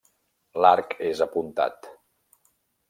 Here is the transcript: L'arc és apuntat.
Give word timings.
L'arc 0.65 0.95
és 1.11 1.23
apuntat. 1.27 1.91